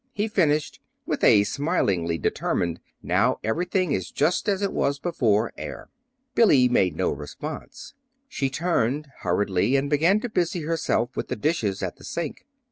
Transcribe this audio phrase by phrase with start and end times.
[0.13, 5.89] he finished, with a smilingly determined "now everything is just as it was before" air.
[6.33, 7.93] Billy made no response.
[8.27, 12.47] She turned hurriedly and began to busy herself with the dishes at the sink.